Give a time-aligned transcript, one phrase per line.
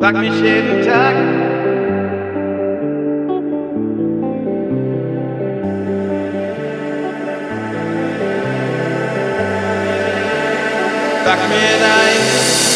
[0.00, 1.14] Frag mich jeden Tag.
[11.22, 12.69] Sag mir dein